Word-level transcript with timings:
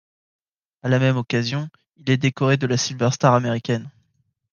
À 0.81 0.89
la 0.89 0.97
même 0.97 1.15
occasion, 1.17 1.69
il 1.95 2.09
est 2.09 2.17
décoré 2.17 2.57
de 2.57 2.65
la 2.65 2.75
Silver 2.75 3.11
Star 3.11 3.35
américaine. 3.35 3.91